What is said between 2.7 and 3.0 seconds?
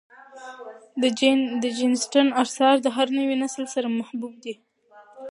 د